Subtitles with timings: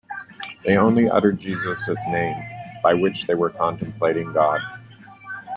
[0.65, 2.35] They only uttered Jesus' name
[2.81, 4.59] by which they were contemplating God.